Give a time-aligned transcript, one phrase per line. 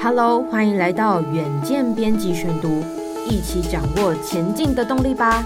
[0.00, 2.84] Hello，欢迎来到远见编辑选读，
[3.28, 5.44] 一起掌握前进的动力吧。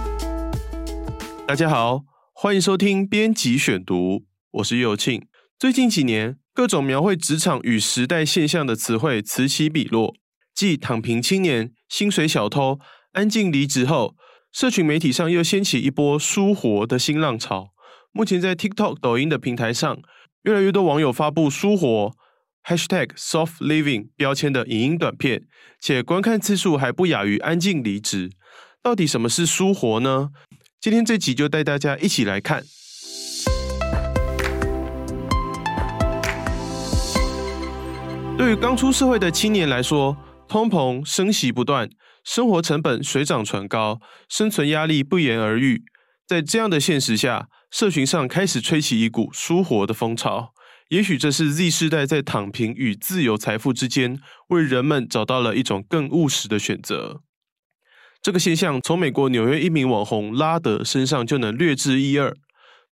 [1.47, 2.02] 大家好，
[2.34, 5.26] 欢迎收听编辑选读，我是佑庆。
[5.58, 10.14] 最近几年，各种描绘职场与时代现象的词汇此起彼落，
[10.55, 12.79] 继躺平青年、薪水小偷、
[13.12, 14.16] 安静离职后，
[14.53, 17.71] 社群媒体上又掀起一波书活的新浪潮。
[18.12, 20.03] 目前在 TikTok、抖音的平台上，
[20.43, 22.12] 越来越多网友发布书活
[22.64, 25.45] #hashtag soft living 标签的影音短片，
[25.80, 28.30] 且观看次数还不亚于安静离职。
[28.82, 30.30] 到底什么是舒活呢？
[30.80, 32.64] 今天这集就带大家一起来看。
[38.37, 40.16] 对于刚出社会的青年来说，
[40.48, 41.88] 通膨升息不断，
[42.24, 45.84] 生活成本水涨船高，生存压力不言而喻。
[46.26, 50.52] 在这样的现实下，社群上开始吹起一股舒活的风潮。
[50.92, 57.23] 也许这是 Z 世代在躺平与自由财富之间，为人们找到了一种更务实的选择。
[58.21, 62.37] 这个现象从美国纽约一名网红拉德身上就能略知一二。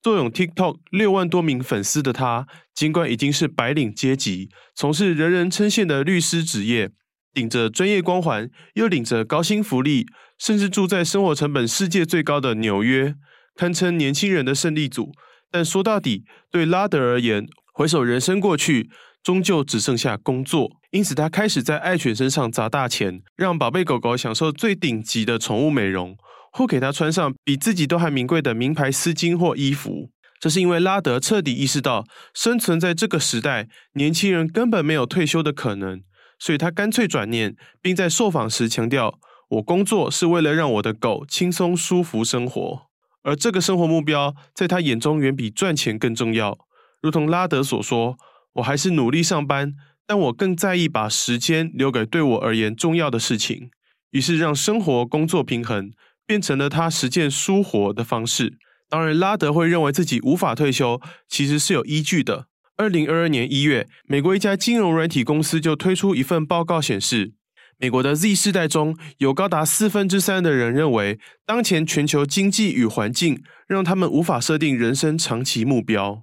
[0.01, 6.91] 坐拥 TikTok 六万多名粉丝的他，尽管已经是白领阶级，从事人人称羡的律师职业，
[7.35, 10.07] 顶着专业光环，又领着高薪福利，
[10.39, 13.15] 甚至住在生活成本世界最高的纽约，
[13.55, 15.13] 堪称年轻人的胜利组。
[15.51, 17.47] 但说到底，对拉德而言，
[17.81, 18.91] 回首人生过去，
[19.23, 20.71] 终究只剩下工作。
[20.91, 26.15] 因此，他开始在爱犬身上砸大钱，让宝贝狗狗享受最顶级的宠物美容。
[26.53, 36.03] 或给它穿上比自己都还名贵的名牌丝巾或衣服，这是因为拉德彻底意识到，生存在这个时代，年轻人根本没有退休的可能，
[36.39, 42.83] 所以他干脆转念，并在受访时强调：“我工作是为了让我的狗轻松舒服生活，
[43.23, 46.59] 而这个生活目标在他眼中远比赚钱更重要。”
[47.01, 48.17] 如同拉德所说
[48.55, 49.75] ：“我还是努力上班，
[50.07, 53.71] 但我更在意把时间留给对我而言重要的事情。”
[54.13, 55.93] 于是让生活工作平衡。
[56.27, 58.57] 变成了他实践书活的方式。
[58.89, 62.47] 当然，拉德会认为自己无法退休，其实是有依据的。
[62.77, 67.33] 二零二二年一月，美国一家金融软体公司就推出一份报告，显示，
[67.79, 76.23] 美国的 Z 世代中有高达四分之三的人认为，当前全球经济与环境让他们无法设定人生长期目标。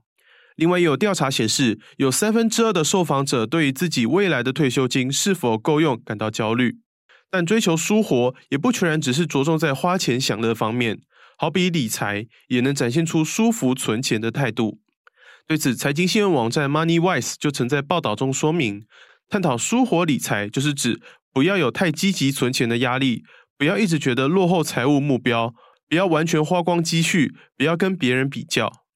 [0.57, 6.79] 另外，有调查显示，有三分之二的受访者对于自己未来的退休金是否够用感到焦虑。
[7.29, 10.99] 但追求舒活也不全然只是着重在花钱享乐方面，
[11.37, 14.79] 好比理财也能展现出舒服存钱的态度。
[15.45, 18.85] 对此，财经新闻网站 MoneyWise 就曾在报道中说明，
[19.29, 20.99] 探讨舒活理财就是指
[21.31, 23.23] 不要有太积极存钱的压力，
[23.57, 25.53] 不要一直觉得落后财务目标，
[25.87, 28.86] 不要完全花光积蓄，不要跟别人比较。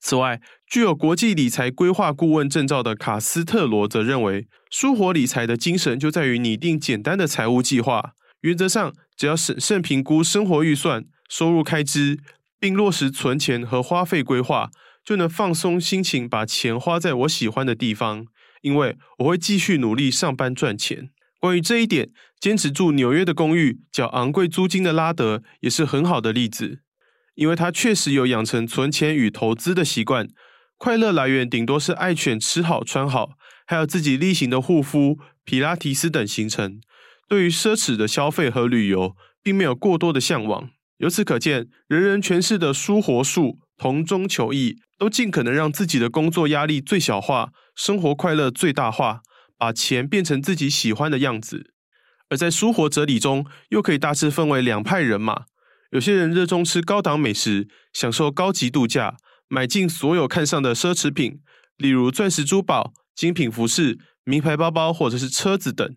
[0.00, 8.12] 此外，具有国际理财规划顾问证照的卡斯特罗则认为，舒活理财的精神就在于拟定简单的财务计划。
[8.40, 12.18] 原则上，只要审慎评估生活预算、收入开支，
[12.58, 14.70] 并落实存钱和花费规划，
[15.04, 18.26] 就能放松心情，把钱花在我喜欢的地方。
[18.62, 21.10] 因为我会继续努力上班赚钱。
[21.38, 26.80] 关于这一点，坚持住纽约的公寓、缴昂贵租金的拉德也是很好的例子。
[27.40, 30.28] 因为他确实有养成存钱与投资的习惯，
[30.76, 33.30] 快乐来源顶多是爱犬吃好穿好，
[33.66, 36.78] 还有自己例行的护肤、皮拉提斯等行程。
[37.26, 40.68] 对于奢侈的消费和旅游，并没有过多的向往。
[40.98, 49.22] 由此可见，人人诠释的舒活术，同中求异，都尽可能让自己的工作压力最小化，生活快乐最大化，
[49.56, 51.72] 把钱变成自己喜欢的样子。
[52.28, 55.44] 而在舒活哲理中，又可以大致分为两派人马。
[55.90, 59.16] 有些人热衷吃高档美食，享受高级度假，
[59.48, 61.40] 买进所有看上的奢侈品，
[61.76, 65.96] 例如钻石珠宝、精品服饰、名牌包包或者是车子等。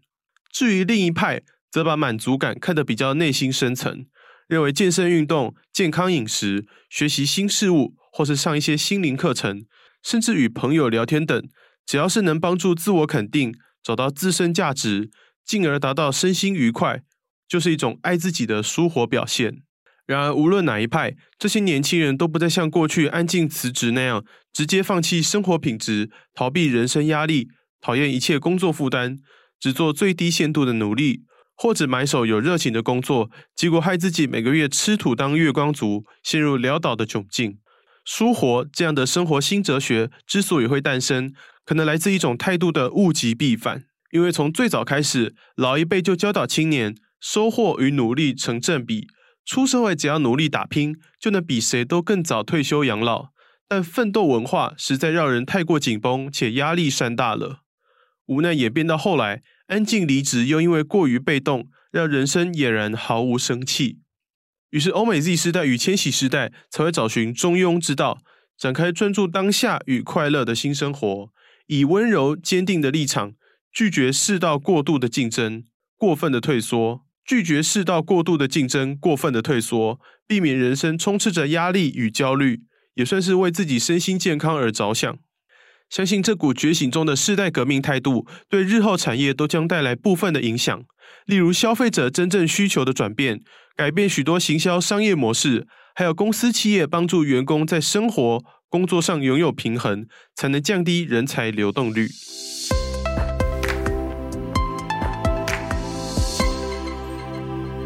[0.51, 4.07] 至于另一派，则把满足感看得比较内心深层，
[4.47, 9.65] 认为健身运动、健康饮食、学习新事物，或是上一些心灵课程，
[10.01, 11.47] 甚至与朋友聊天等，
[11.85, 15.11] 只要是能帮助自我肯定、找到自身价值，
[15.45, 17.03] 进而达到身心愉快，
[17.47, 19.61] 就是一种爱自己的舒活表现。
[20.05, 27.47] 然而，无论哪一派，这些年轻人都不再像过去安静辞职那样，直接放弃生活品质，逃避人生压力，
[27.79, 29.19] 讨厌一切工作负担，
[29.59, 31.23] 只做最低限度的努力，
[31.55, 37.59] 或者买手有热情的工作，结果害自己每个月吃土当月光族，陷入潦倒的窘境。
[38.03, 41.31] 书活这样的生活新哲学之所以会诞生，
[41.63, 49.07] 可能来自一种态度的物极必反，因为从最早开始，老一辈就教导青年，收获与努力成正比。
[49.45, 53.33] 出社会只要努力打拼，就能比谁都更早退休养老。
[53.67, 57.61] 但奋斗文化实在让人太过紧绷且压力山大了。
[58.27, 63.99] 无奈演变到后来，安静离职又因为过于被动，让人生俨然毫无生气。
[64.69, 68.19] 于是欧美 Z 世代与千禧世代才会找寻中庸之道，
[68.57, 71.29] 展开专注当下与快乐的新生活，
[71.67, 73.33] 以温柔坚定的立场，
[73.71, 75.63] 拒绝世道过度的竞争、
[75.97, 82.61] 过分的退缩，拒绝世道过度的竞争、过分的退缩，避免人生充斥着压力与焦虑，
[82.95, 85.17] 也算是为自己身心健康而着想。
[85.89, 90.83] 相信这股觉醒中的世代革命态度，对日后产业都将带来部分的影响，
[91.25, 93.41] 例如消费者真正需求的转变。
[93.75, 100.05] 改变许多行销商业模式，还有公司企业帮助员工在生活、工作上拥有平衡，
[100.35, 102.07] 才能降低人才流动率。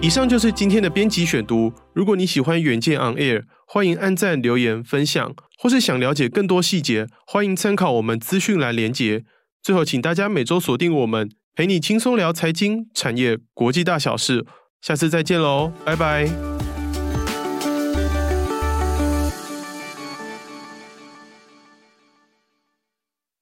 [0.08, 1.74] 以上就是今天的编辑选读。
[1.94, 9.26] 如果你喜欢远见 On Air，欢迎按赞、留言、分享，或是想了解更多细节，欢迎参考我们资讯栏连结。
[9.62, 14.46] 最后，请大家每周锁定我们，陪你轻松聊财经、产业、国际大小事。
[14.80, 16.30] 下次再见喽，拜拜。